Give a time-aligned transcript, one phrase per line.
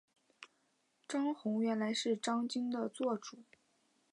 [1.07, 3.37] 张宏原来是张鲸的座主。